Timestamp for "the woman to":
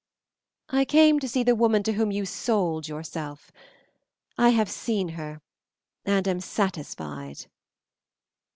1.43-1.93